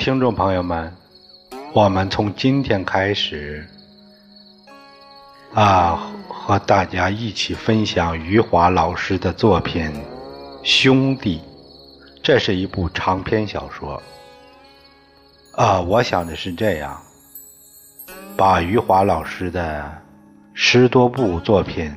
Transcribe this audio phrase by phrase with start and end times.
[0.00, 0.90] 听众朋友们，
[1.74, 3.68] 我们从今天开始
[5.52, 9.92] 啊，和大家一起分享余华老师的作品
[10.62, 11.38] 《兄弟》，
[12.22, 14.02] 这是一部长篇小说。
[15.52, 16.98] 啊，我想的是这样，
[18.38, 19.84] 把余华老师的
[20.54, 21.94] 十多部作品，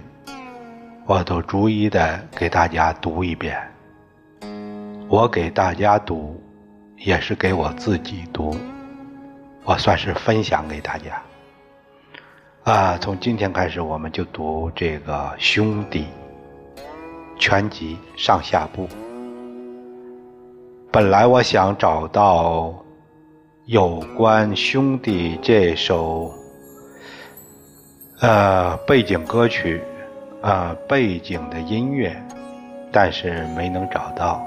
[1.05, 3.57] 我都逐一的给大家读一遍。
[5.07, 6.42] 我给大家读。
[7.05, 8.55] 也是给我自己读，
[9.65, 11.21] 我算是分享给大家。
[12.63, 16.05] 啊，从今天开始，我们就读这个《兄弟》
[17.37, 18.87] 全集上下部。
[20.93, 22.73] 本来我想找到
[23.65, 26.31] 有关《兄弟》这首
[28.21, 29.81] 呃背景歌曲
[30.41, 32.15] 啊背景的音乐，
[32.93, 34.41] 但是没能找到。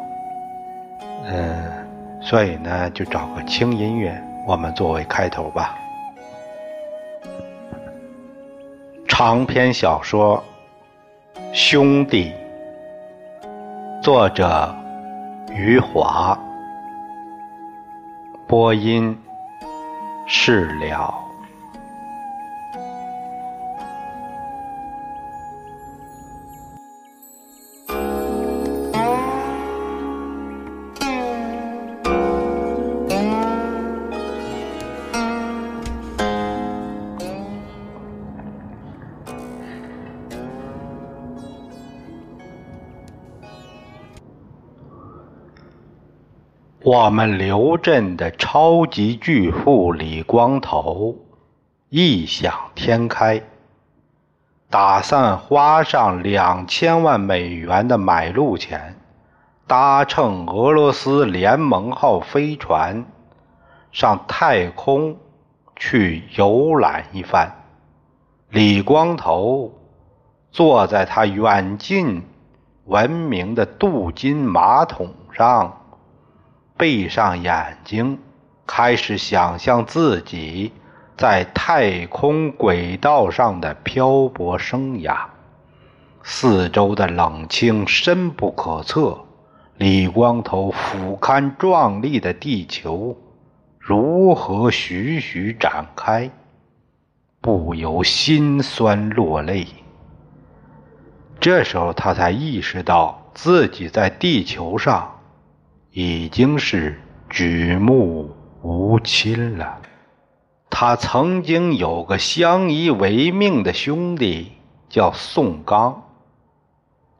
[1.26, 1.85] 嗯。
[2.20, 5.76] 所以呢，就找个轻音乐，我们作为开头吧。
[9.06, 10.42] 长篇小说
[11.52, 12.32] 《兄弟》，
[14.02, 14.74] 作者
[15.52, 16.38] 余华，
[18.46, 19.16] 播音
[20.26, 21.25] 释了。
[46.86, 51.16] 我们刘镇的超级巨富李光头
[51.88, 53.42] 异想天开，
[54.70, 58.94] 打算花上两千万美元的买路钱，
[59.66, 63.04] 搭乘俄罗斯联盟号飞船
[63.90, 65.16] 上太空
[65.74, 67.52] 去游览一番。
[68.50, 69.72] 李光头
[70.52, 72.22] 坐在他远近
[72.84, 75.82] 闻名的镀金马桶上。
[76.78, 78.18] 闭上眼睛，
[78.66, 80.72] 开始想象自己
[81.16, 85.16] 在太空轨道上的漂泊生涯。
[86.22, 89.18] 四周的冷清深不可测，
[89.78, 93.16] 李光头俯瞰壮丽的地球，
[93.78, 96.30] 如何徐徐展开，
[97.40, 99.66] 不由心酸落泪。
[101.40, 105.15] 这时候，他才意识到自己在地球上。
[105.98, 109.80] 已经是举目无亲了。
[110.68, 114.52] 他曾经有个相依为命的兄弟，
[114.90, 116.02] 叫宋刚。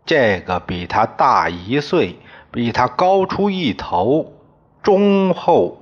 [0.05, 2.19] 这个比他大一岁、
[2.51, 4.35] 比他高出一头、
[4.83, 5.81] 忠厚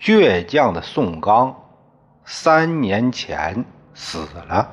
[0.00, 1.54] 倔强的宋刚，
[2.24, 4.68] 三年前死了，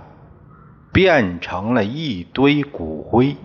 [0.92, 3.38] 变成了一堆骨灰，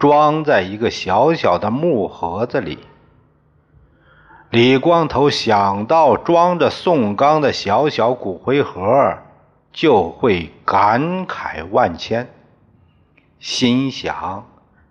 [0.00, 2.76] 装在一个小小的木盒子里。
[4.50, 9.16] 李光头想到装着宋刚的小小骨灰盒，
[9.72, 12.28] 就会感慨万千，
[13.38, 14.44] 心想：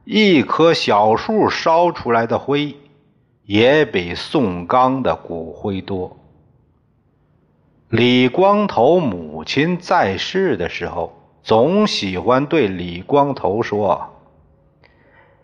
[0.06, 2.78] 一棵小树烧出来的灰，
[3.44, 6.16] 也比宋刚的骨灰多。
[7.90, 11.12] 李光头母亲在世的时候，
[11.44, 14.08] 总喜欢对李光头说：“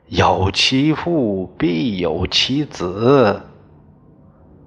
[0.07, 3.41] 有其父必有其子。”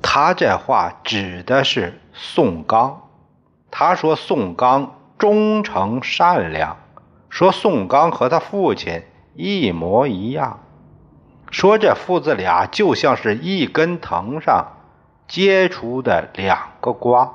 [0.01, 3.03] 他这话指的是宋刚，
[3.71, 6.77] 他说宋刚忠诚善良，
[7.29, 9.03] 说宋刚和他父亲
[9.35, 10.61] 一模一样，
[11.51, 14.69] 说这父子俩就像是一根藤上
[15.27, 17.35] 结出的两个瓜。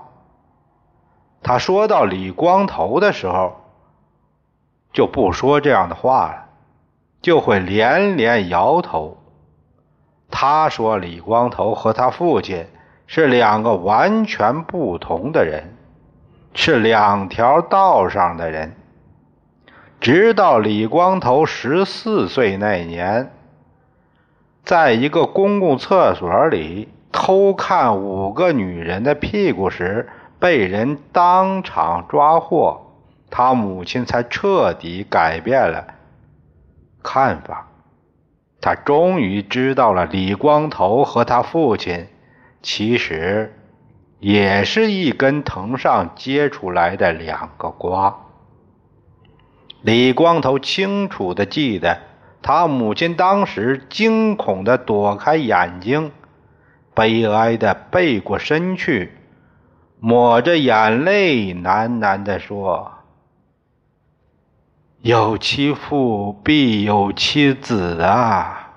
[1.41, 3.61] 他说到李光头的时候，
[4.93, 6.45] 就不说这样的话了，
[7.21, 9.17] 就会连连摇头。
[10.35, 12.65] 他说：“李光头和他父亲
[13.05, 15.75] 是两个完全不同的人，
[16.55, 18.75] 是两条道上的人。
[20.01, 23.31] 直到李光头十四岁那年，
[24.65, 30.09] 在一个公共厕所里偷看五个女人的屁股时，
[30.39, 32.81] 被人当场抓获，
[33.29, 35.85] 他母亲才彻底改变了
[37.03, 37.67] 看法。”
[38.63, 42.07] 他终于知道了，李光头和他父亲
[42.61, 43.53] 其实
[44.19, 48.15] 也是一根藤上结出来的两个瓜。
[49.81, 51.99] 李光头清楚的记得，
[52.41, 56.13] 他母亲当时惊恐的躲开眼睛，
[56.93, 59.11] 悲哀的背过身去，
[59.99, 62.92] 抹着眼泪，喃喃地说
[65.03, 68.69] ：“有其父必有其子啊。”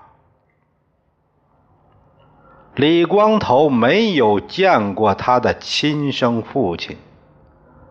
[2.74, 6.96] 李光头没有见过他的亲生父亲，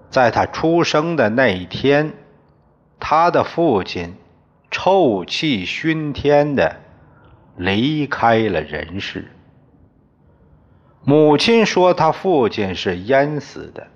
[0.09, 2.11] 在他出生的那一天，
[2.99, 4.15] 他的父亲
[4.69, 6.75] 臭气熏天的
[7.55, 9.31] 离开了人世。
[11.05, 13.87] 母亲说他父亲是淹死的。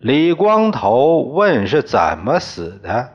[0.00, 3.12] 李光头问是怎么死的？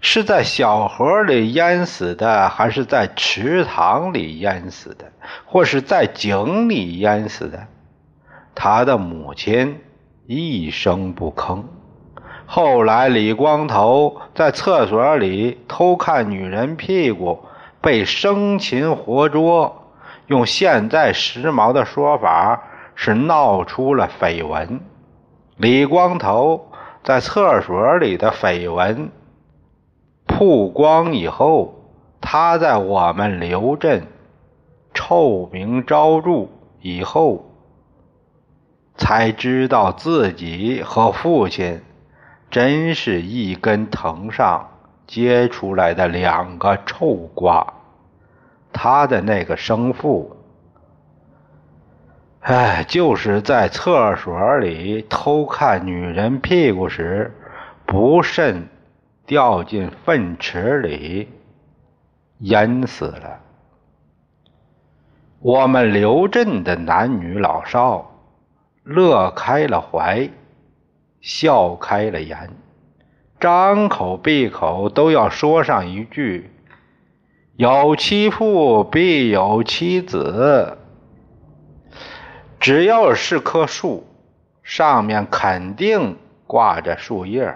[0.00, 5.10] 是在小河里淹死的，还是在池塘里淹死的，
[5.44, 7.66] 或是在井里淹死的？
[8.54, 9.80] 他的母亲
[10.26, 11.64] 一声不吭。
[12.46, 17.40] 后来，李光头在厕所里偷看女人屁股，
[17.80, 19.82] 被生擒活捉。
[20.28, 22.62] 用现在时髦的说法，
[22.94, 24.80] 是闹出了绯闻。
[25.56, 26.70] 李光头
[27.02, 29.10] 在厕所里的绯闻
[30.38, 31.74] 曝光以后，
[32.20, 34.06] 他在我们刘镇
[34.92, 36.48] 臭名昭著
[36.82, 37.46] 以后，
[38.96, 41.80] 才知道自己和父亲
[42.50, 44.68] 真是一根藤上
[45.06, 47.72] 结出来的两个臭瓜。
[48.74, 50.36] 他的那个生父，
[52.40, 57.34] 哎，就是在厕所里偷看女人屁股时，
[57.86, 58.68] 不慎
[59.26, 61.28] 掉进粪池里，
[62.38, 63.40] 淹死了。
[65.40, 68.12] 我们刘镇的男女老少
[68.84, 70.30] 乐开了怀，
[71.20, 72.50] 笑开了颜，
[73.40, 76.50] 张口闭口都要说上一句。
[77.56, 80.78] 有其父必有其子。
[82.60, 84.06] 只要是棵树，
[84.62, 87.54] 上面肯定挂着树叶；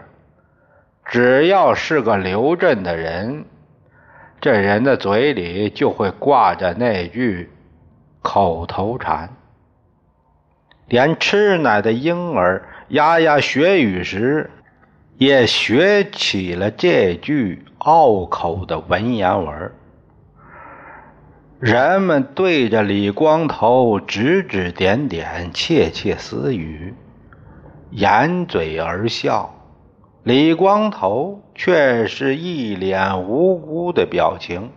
[1.05, 3.45] 只要是个刘镇的人，
[4.41, 7.51] 这人的嘴里就会挂着那句
[8.23, 9.31] 口头禅。
[10.87, 14.51] 连吃奶的婴儿牙牙学语时，
[15.19, 19.73] 也学起了这句拗口的文言文。
[21.61, 26.95] 人们对着李光头指指点点、窃窃私语，
[27.91, 29.55] 掩嘴而笑。
[30.23, 34.71] 李光头却是一脸无辜的表情，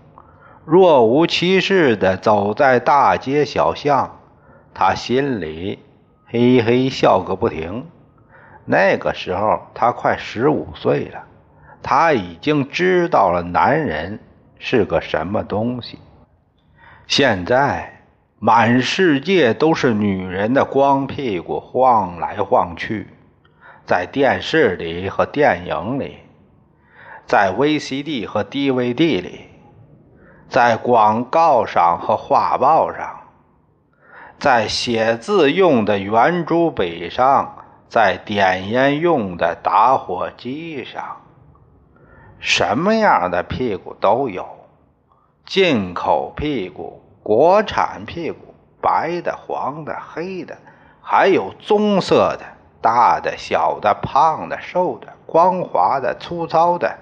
[0.63, 4.19] 若无其事地走在大街小巷。
[4.73, 5.79] 他心里
[6.25, 7.85] 嘿嘿笑个不停。
[8.65, 11.25] 那个时候他快十五岁了，
[11.83, 14.19] 他已经知道了男人
[14.57, 15.99] 是个什么东西。
[17.05, 18.05] 现在
[18.39, 23.09] 满世界都是女人的光屁股晃来晃去，
[23.85, 26.19] 在电视里和电影里，
[27.25, 29.49] 在 VCD 和 DVD 里，
[30.47, 33.21] 在广告上和画报上，
[34.39, 41.21] 在写字用的圆珠笔上，在点烟用的打火机上，
[42.39, 44.47] 什么样的屁股都有。
[45.45, 50.57] 进口屁股、国产屁股，白的、黄的、黑的，
[51.01, 52.45] 还有棕色的，
[52.83, 56.97] 大的、小的，胖的、瘦的，光滑的、粗糙的，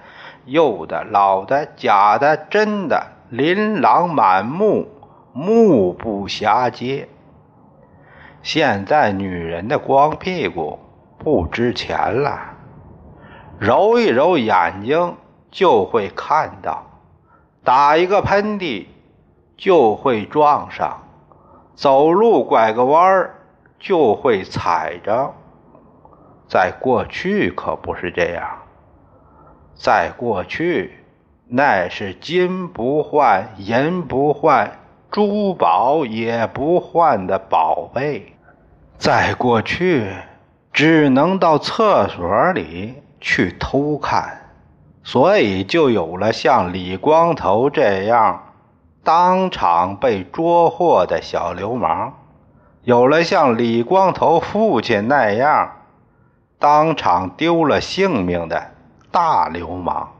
[0.45, 4.87] 幼的、老的，假的、真的，琳琅满目，
[5.33, 7.09] 目不暇接。
[8.43, 10.79] 现在女人的光屁股
[11.17, 12.39] 不值钱了，
[13.59, 15.15] 揉一揉眼睛
[15.49, 16.83] 就会看到。
[17.63, 18.85] 打一个喷嚏
[19.57, 21.03] 就会撞上，
[21.75, 23.35] 走路拐个弯儿
[23.79, 25.33] 就会踩着。
[26.51, 28.45] 在过去可不是这样，
[29.73, 30.91] 在过去
[31.47, 34.69] 那是金不换银不换
[35.09, 38.35] 珠宝也不换的宝贝，
[38.97, 40.11] 在过去
[40.73, 44.37] 只能到厕所里去偷看。
[45.03, 48.43] 所以就有了像李光头这样
[49.05, 52.11] 当场被捉获的小流氓，
[52.83, 55.71] 有了像李光头父亲那样
[56.61, 58.71] 当场丢了性命的
[59.11, 60.13] 大流氓。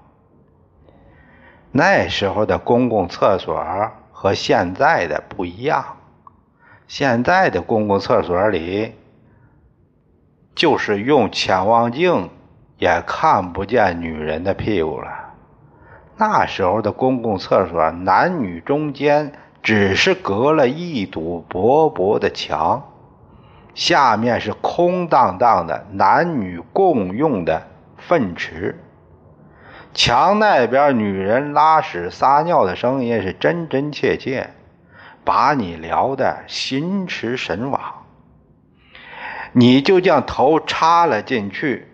[1.72, 3.64] 那时候的公共厕所
[4.12, 5.96] 和现在的不一样，
[6.88, 8.96] 现在的公共厕所里
[10.54, 12.30] 就是用潜望镜。
[12.78, 15.08] 也看不见女人的屁股了。
[16.18, 22.91] 那时候的公共厕所，男女中间只是隔了一堵薄薄的墙，
[23.74, 28.80] 下面是空荡荡的男女共用的粪池。
[29.94, 34.50] 墙那边女人拉屎撒尿的声音是真真切切，
[35.26, 37.82] 把你聊得心驰神往。
[39.52, 41.88] 你就将头插了进去，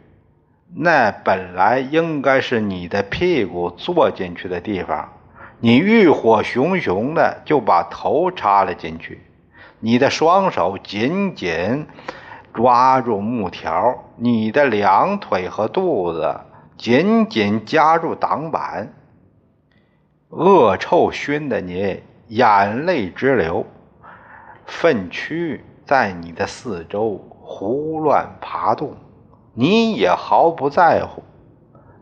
[0.76, 5.14] 那本来应该是你的屁股坐进去的地方。
[5.60, 9.24] 你欲火熊熊的就把头插了进去，
[9.80, 11.88] 你的双手紧紧
[12.54, 16.40] 抓住木条，你的两腿和肚子
[16.78, 18.94] 紧紧夹住挡板，
[20.30, 23.66] 恶臭熏得你眼泪直流，
[24.66, 28.96] 粪蛆在你的四周胡乱爬动，
[29.54, 31.24] 你也毫不在乎，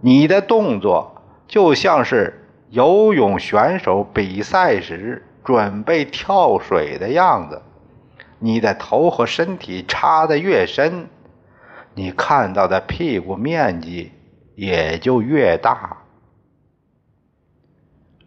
[0.02, 2.42] 你的动作就像是。
[2.72, 7.62] 游泳选手比赛时准备跳水的样子，
[8.46, 11.08] 你的头和身体插得越深，
[11.96, 14.12] 你看到的屁股面积
[14.54, 15.98] 也就越大。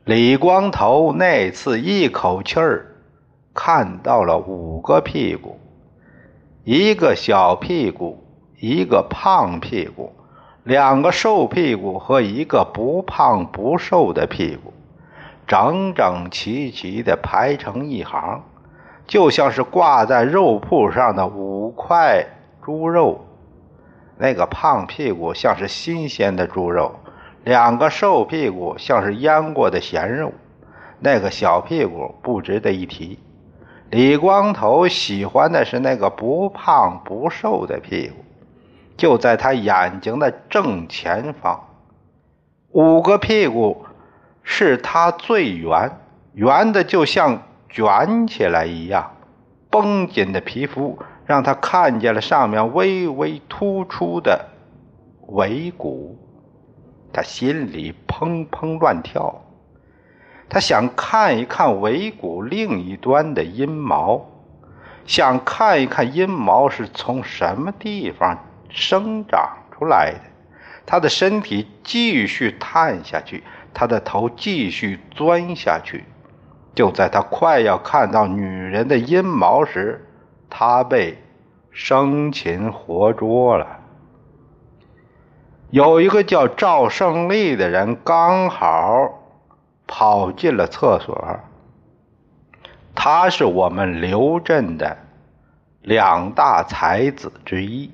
[0.03, 2.97] 李光头那次一口气儿
[3.55, 5.61] 看到了五个屁股，
[6.65, 8.19] 一个小屁股，
[8.59, 10.13] 一个胖屁股。
[10.65, 14.75] 两个瘦屁股和一个不胖不瘦的屁股，
[15.47, 18.43] 整整齐齐的排成一行，
[19.09, 22.25] 就像是挂在肉铺上的五块
[22.63, 23.25] 猪肉。
[24.17, 26.95] 那个胖屁股像是新鲜的猪肉，
[27.45, 30.33] 两个瘦屁股像是腌过的咸肉，
[31.01, 33.19] 那个小屁股不值得一提。
[33.91, 38.25] 李光头喜欢的是那个不胖不瘦的屁股。
[38.97, 41.69] 就在他眼睛的正前方，
[42.73, 43.87] 五个屁股
[44.43, 46.01] 是他最圆，
[46.33, 49.15] 圆的就像卷起来一样。
[49.71, 54.47] 绷紧的皮肤让他看见了上面微微突出的
[55.27, 56.17] 尾骨，
[57.13, 59.45] 他心里砰砰乱跳。
[60.49, 64.27] 他想看一看尾骨另一端的阴毛，
[65.05, 68.39] 想看一看阴毛是从什么地方。
[68.71, 70.21] 生长出来的，
[70.87, 73.43] 他的身体继续探下去，
[73.75, 76.05] 他的头继续钻下去。
[76.79, 80.07] 就在他快要看到女人的阴毛时，
[80.49, 81.21] 他被
[81.73, 83.81] 生擒活捉了。
[85.71, 89.11] 有一个叫赵胜利的人刚好
[89.89, 91.41] 跑进了厕所，
[92.95, 94.99] 他是我们刘镇的
[95.83, 97.93] 两大才子之一。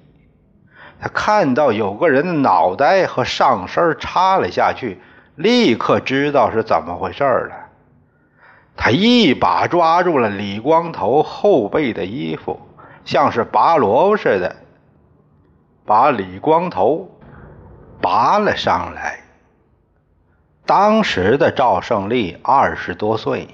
[1.00, 5.00] 他看到有个人的脑袋和上身插了下去，
[5.36, 7.63] 立刻知道是怎么回事了。
[8.76, 12.60] 他一把抓住了李光头后背的衣服，
[13.04, 14.56] 像是拔萝卜似的，
[15.84, 17.08] 把李光头
[18.00, 19.20] 拔了上来。
[20.66, 23.48] 当时的赵胜利二十多岁。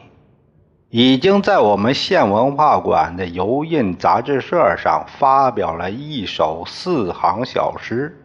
[0.93, 8.21] 已经在我们县文化馆的油印杂志社上发表了一首四行小诗，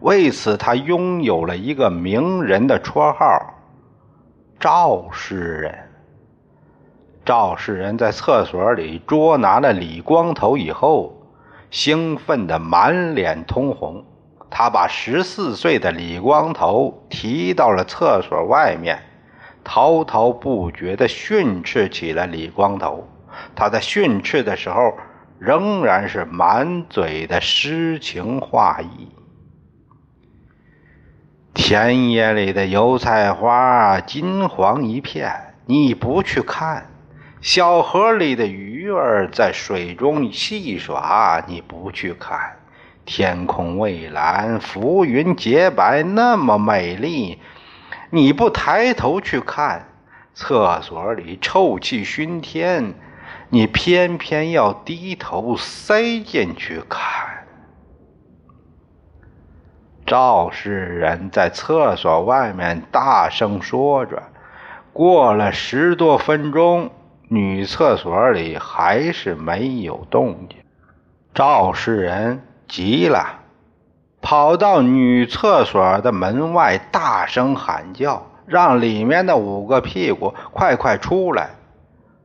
[0.00, 3.54] 为此他拥有了一个名人的绰号——
[4.58, 5.91] 赵诗人。
[7.24, 11.22] 赵世人在厕所里捉拿了李光头以后，
[11.70, 14.04] 兴奋得满脸通红。
[14.50, 19.02] 他把十四岁的李光头提到了厕所外面。
[19.64, 23.06] 滔滔不绝地训斥起了李光头。
[23.54, 24.98] 他在训斥的时候，
[25.38, 29.08] 仍然是满嘴的诗情画意。
[31.54, 36.82] 田野里的油菜花金黄一片，你不去看；
[37.42, 42.38] 小河里的鱼儿在水中戏耍，你不去看；
[43.04, 47.40] 天空蔚蓝，浮云洁白，那么美丽。
[48.10, 49.88] 你不抬头去看，
[50.32, 52.94] 厕所里臭气熏天，
[53.48, 57.44] 你偏偏要低头塞进去看。
[60.06, 64.22] 赵氏人在厕所外面大声说着，
[64.92, 66.90] 过了十多分钟，
[67.34, 70.58] 女厕所里还是没有动静。
[71.32, 73.38] 赵氏人急了。
[74.20, 81.52] 跑到女厕所的门外，大声喊叫，让里面的五个屁股快快出来。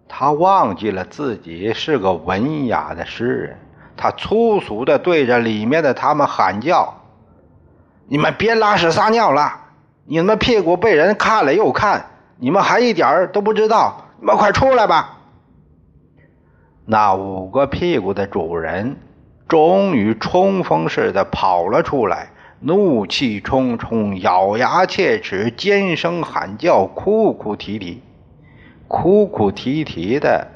[0.09, 3.57] 他忘记了自己是个文雅的诗人，
[3.95, 6.93] 他粗俗地对着里面的他们喊叫
[8.07, 9.61] ：“你们别拉屎撒尿了！
[10.03, 14.03] 你们屁股被人看了又看，你们还一点儿都不知道！
[14.19, 15.19] 你们快出来吧！
[16.85, 18.97] 那五个屁股的主人
[19.47, 28.01] 终于冲锋似的跑了出来，怒气冲冲，咬牙切齿，尖声喊叫，哭哭啼啼。
[28.87, 30.47] 哭哭啼啼的，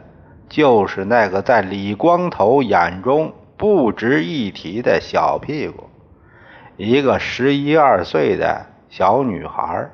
[0.50, 5.84] 就是那个在李光头眼中不值一提的小屁股，
[6.78, 9.90] 一个十一二岁的小女孩，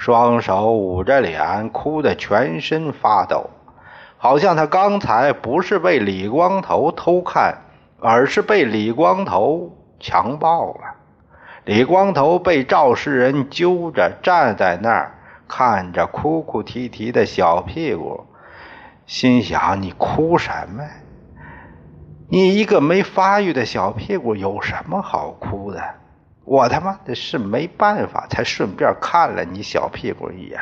[0.00, 3.50] 双手捂着脸，哭得全身发抖。
[4.16, 7.58] 好像他刚才不是被李光头偷看，
[8.00, 10.80] 而是被李光头强暴了。
[11.66, 18.24] 李光头被赵世人揪着站在那儿，看着哭哭啼啼的小屁股，
[19.04, 20.82] 心想：你哭什么？
[22.30, 25.99] 你一个没发育的小屁股有什么好哭的？
[26.44, 30.60] 我他妈的是没办法，才顺便看了你小屁股一眼。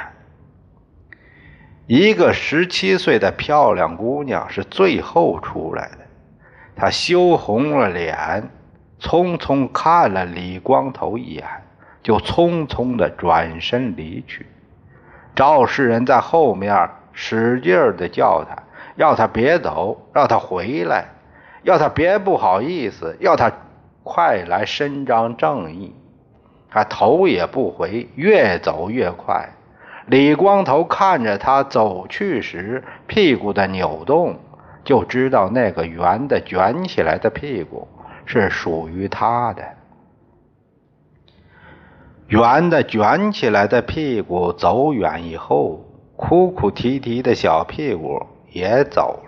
[1.86, 5.98] 一个十七岁的漂亮姑娘是最后出来的，
[6.76, 8.50] 她羞红了脸，
[9.00, 11.44] 匆匆看了李光头一眼，
[12.02, 14.46] 就匆匆的转身离去。
[15.34, 18.62] 肇事人在后面使劲的叫他，
[18.96, 21.06] 要他别走，让他回来，
[21.62, 23.50] 要他别不好意思，要他
[24.08, 25.94] 快来伸张正义。
[26.70, 29.50] 他头也不回，越走越快。
[30.06, 34.38] 李光头看着他走去时屁股的扭动，
[34.82, 37.86] 就知道那个圆的卷起来的屁股
[38.24, 39.62] 是属于他的。
[42.28, 45.84] 圆的卷起来的屁股走远以后，
[46.16, 49.20] 哭哭啼啼的小屁股也走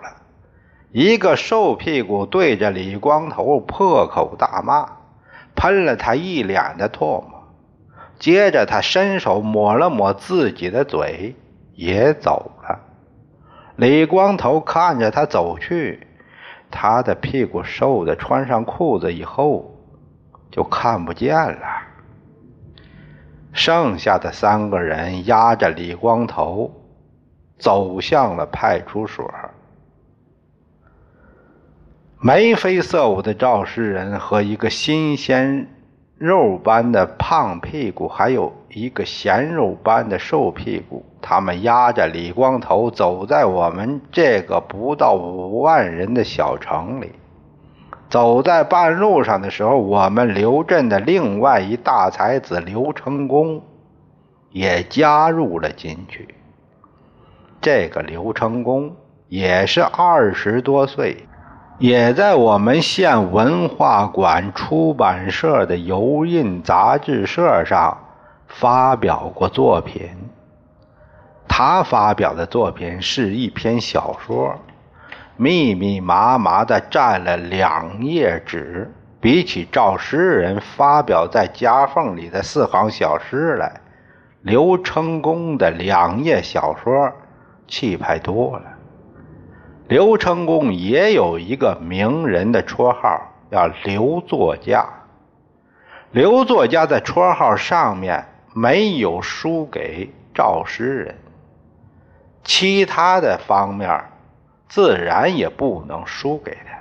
[0.91, 4.97] 一个瘦屁股对着李光头破口大骂，
[5.55, 7.47] 喷了他一脸的唾沫。
[8.19, 11.35] 接着，他伸手抹了抹自己的嘴，
[11.73, 12.79] 也走了。
[13.77, 16.07] 李光头看着他走去，
[16.69, 19.77] 他的屁股瘦的，穿上裤子以后
[20.51, 21.65] 就看不见了。
[23.53, 26.69] 剩下的三个人压着李光头
[27.57, 29.33] 走向了派出所。
[32.23, 35.67] 眉飞色舞的肇事人和一个新鲜。
[36.19, 47.11] 肉般的胖屁股，还有一个咸肉般的瘦屁股，他们压着李光头走在我们这个不到五万人的小城里。
[48.07, 53.63] 走在半路上的时候，我们刘镇的另外一大才子刘成功
[54.51, 56.35] 也加入了进去。
[57.59, 58.95] 这个刘成功
[59.27, 61.17] 也是二十多岁。
[61.81, 67.97] 也在我们县文化馆出版社的油印杂志社上
[68.47, 70.07] 发表过作品。
[71.47, 74.53] 他发表的作品是一篇小说，
[75.37, 83.81] 密密麻麻的占了两页纸，比起赵诗人发表在夹缝里的四行小诗来，
[84.43, 87.11] 刘成功的两页小说
[87.67, 88.70] 气派多了。
[89.91, 94.87] 刘成功也有一个名人的绰号，叫刘作家。
[96.11, 101.15] 刘作家在绰号上面没有输给赵诗人，
[102.41, 104.05] 其他的方面
[104.69, 106.71] 自然也不能输给他。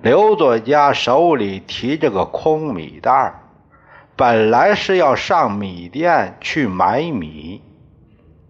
[0.00, 3.34] 刘作家手里提着个空米袋
[4.14, 7.60] 本来是要上米店去买米。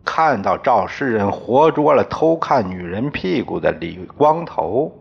[0.06, 4.92] 看到赵诗人活捉了偷看女人屁股的李光头，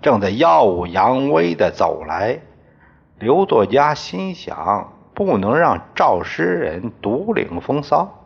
[0.00, 2.40] 正在耀武扬威地走来，
[3.20, 8.24] 刘作家心想：不能让赵诗人独领风骚，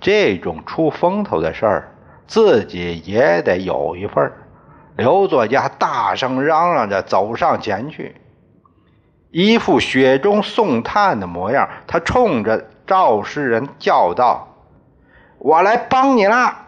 [0.00, 1.88] 这种出风头的事儿，
[2.26, 4.32] 自己也得有一份。
[4.96, 8.14] 刘作家大声嚷嚷着走上前去，
[9.30, 14.55] 一副雪中送炭的模样，他冲着赵诗人叫道。
[15.38, 16.62] 我来帮你了。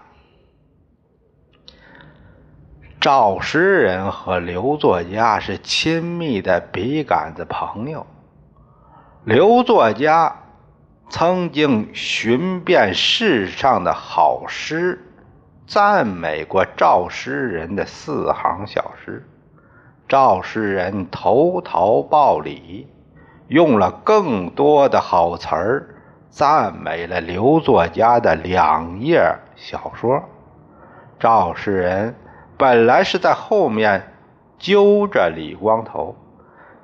[3.00, 8.06] 赵诗人和刘作家是亲密的笔杆子朋友。
[9.24, 10.36] 刘作家
[11.08, 15.00] 曾经寻遍世上的好诗，
[15.66, 19.24] 赞美过赵诗人的四行小诗。
[20.08, 22.88] 赵诗人投桃报李，
[23.46, 25.94] 用了更多的好词儿。
[26.30, 29.22] 赞美了刘作家的两页
[29.56, 30.22] 小说。
[31.18, 32.14] 赵世仁
[32.56, 34.12] 本来是在后面
[34.58, 36.14] 揪着李光头，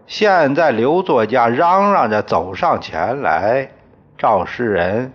[0.06, 3.70] 现在刘作家嚷嚷着走上前来，
[4.18, 5.12] 赵世仁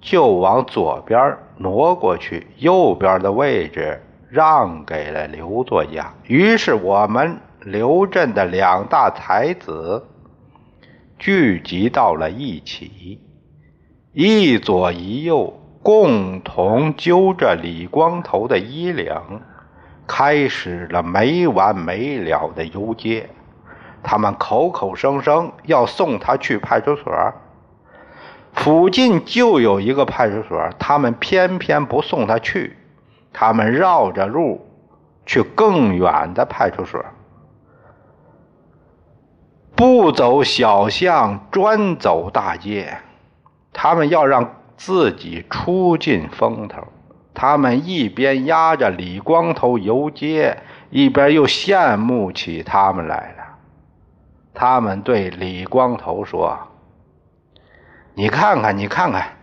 [0.00, 6.14] 就往左边挪过去，右边的位置让给了刘作家。
[6.24, 10.06] 于是我们刘镇的两大才子
[11.18, 13.20] 聚集到了一起，
[14.12, 19.14] 一左一右，共同揪着李光头的衣领，
[20.04, 23.30] 开始了没完没了的游街。
[24.02, 27.12] 他们口口声声要送他去派出所。
[28.52, 32.76] 附近就有一个派出所，他们偏偏不送他去，
[33.32, 34.66] 他们绕着路
[35.24, 37.00] 去更远的派出所，
[39.76, 42.98] 不走小巷，专走大街。
[43.72, 46.88] 他们要让自己出尽风头。
[47.32, 50.58] 他们一边压着李光头游街，
[50.90, 53.44] 一边又羡慕起他们来了。
[54.52, 56.58] 他们对李光头说。
[58.14, 59.36] 你看看，你看看，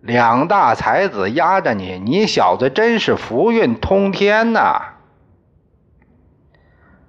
[0.00, 4.80] 两大才子压着你，你小子真是福运通天呐！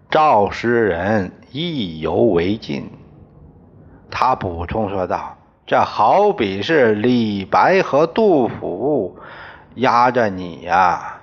[0.10, 2.90] 赵诗人意犹未尽，
[4.10, 9.18] 他补充说道：“这好比是李白和杜甫
[9.76, 11.20] 压着你呀。”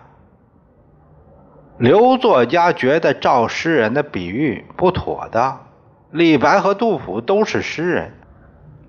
[1.79, 5.66] 刘作家觉得赵诗人的比喻不妥当，
[6.11, 8.12] 李白和杜甫都是诗人。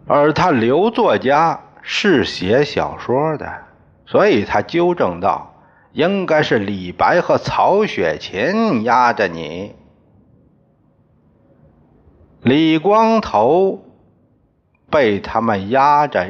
[0.07, 3.49] 而他刘作家是写小说的，
[4.05, 5.53] 所以他纠正道
[5.93, 9.73] ：“应该是李白和曹雪芹压着你。”
[12.43, 13.85] 李光头
[14.91, 16.27] 被他们压着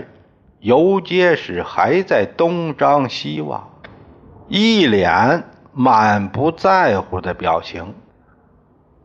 [0.59, 3.67] 游街时，还在东张西望，
[4.47, 5.43] 一脸
[5.73, 7.95] 满不在乎的表情。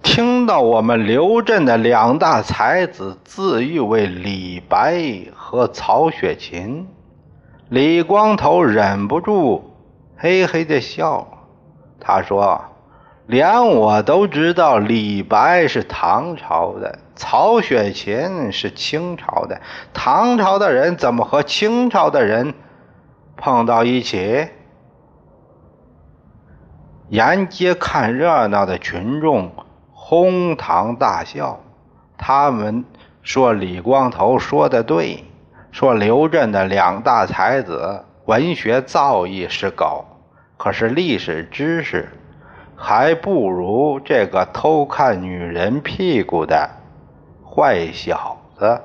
[0.02, 5.02] 听到我们刘镇的两大才子自誉为李白
[5.34, 6.86] 和曹雪芹，
[7.70, 9.74] 李光头忍不住
[10.16, 11.26] 嘿嘿的笑。
[11.98, 12.62] 他说
[13.26, 19.60] ：“连我都知道李白是唐朝的，曹雪芹是清朝的。
[19.92, 22.54] 唐朝的人怎么和清朝的人
[23.36, 24.48] 碰到一起？”
[27.10, 29.52] 沿街看热闹的群众。
[30.08, 31.58] 哄堂大笑，
[32.16, 32.84] 他们
[33.22, 35.24] 说李光头说的对，
[35.72, 40.04] 说刘镇的两大才子文学造诣是高，
[40.56, 42.08] 可是历史知识
[42.76, 46.70] 还不如这个偷看女人屁股的
[47.42, 48.80] 坏小子。